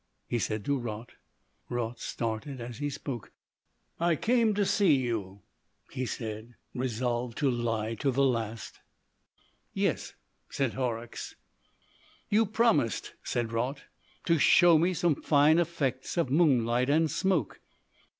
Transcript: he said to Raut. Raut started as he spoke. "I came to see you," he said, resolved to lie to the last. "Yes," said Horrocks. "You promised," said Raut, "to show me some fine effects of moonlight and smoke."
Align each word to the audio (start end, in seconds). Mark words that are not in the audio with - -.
he 0.27 0.39
said 0.39 0.65
to 0.65 0.79
Raut. 0.79 1.11
Raut 1.69 1.99
started 1.99 2.59
as 2.59 2.79
he 2.79 2.89
spoke. 2.89 3.31
"I 3.99 4.15
came 4.15 4.55
to 4.55 4.65
see 4.65 4.95
you," 4.95 5.41
he 5.91 6.07
said, 6.07 6.55
resolved 6.73 7.37
to 7.37 7.51
lie 7.51 7.93
to 7.93 8.09
the 8.09 8.23
last. 8.25 8.79
"Yes," 9.75 10.15
said 10.49 10.73
Horrocks. 10.73 11.35
"You 12.29 12.47
promised," 12.47 13.13
said 13.23 13.53
Raut, 13.53 13.83
"to 14.25 14.39
show 14.39 14.79
me 14.79 14.95
some 14.95 15.13
fine 15.21 15.59
effects 15.59 16.17
of 16.17 16.31
moonlight 16.31 16.89
and 16.89 17.11
smoke." 17.11 17.59